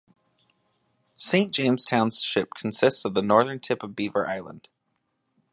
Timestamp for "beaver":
3.95-4.27